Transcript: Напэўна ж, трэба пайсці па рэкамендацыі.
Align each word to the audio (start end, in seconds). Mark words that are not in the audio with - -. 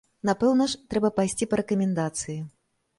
Напэўна 0.29 0.67
ж, 0.71 0.79
трэба 0.95 1.13
пайсці 1.19 1.51
па 1.53 1.63
рэкамендацыі. 1.65 2.39